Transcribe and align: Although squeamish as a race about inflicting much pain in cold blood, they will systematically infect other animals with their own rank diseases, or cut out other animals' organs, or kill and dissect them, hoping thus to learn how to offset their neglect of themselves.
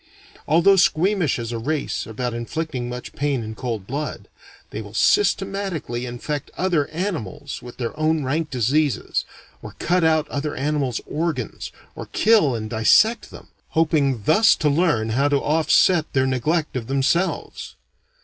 Although 0.47 0.77
squeamish 0.77 1.37
as 1.37 1.51
a 1.51 1.59
race 1.59 2.07
about 2.07 2.33
inflicting 2.33 2.89
much 2.89 3.13
pain 3.13 3.43
in 3.43 3.53
cold 3.53 3.85
blood, 3.85 4.29
they 4.71 4.81
will 4.81 4.95
systematically 4.95 6.07
infect 6.07 6.49
other 6.57 6.87
animals 6.87 7.61
with 7.61 7.77
their 7.77 7.95
own 7.99 8.23
rank 8.23 8.49
diseases, 8.49 9.25
or 9.61 9.75
cut 9.77 10.03
out 10.03 10.27
other 10.29 10.55
animals' 10.55 11.01
organs, 11.05 11.71
or 11.95 12.07
kill 12.13 12.55
and 12.55 12.67
dissect 12.71 13.29
them, 13.29 13.49
hoping 13.77 14.23
thus 14.23 14.55
to 14.55 14.69
learn 14.71 15.09
how 15.09 15.27
to 15.27 15.37
offset 15.37 16.11
their 16.13 16.25
neglect 16.25 16.75
of 16.75 16.87
themselves. 16.87 17.75